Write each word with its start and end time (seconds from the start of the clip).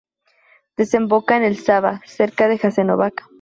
Desemboca 0.77 1.37
en 1.37 1.43
el 1.43 1.57
Sava, 1.57 2.01
cerca 2.07 2.47
de 2.47 2.57
Jasenovac. 2.57 3.29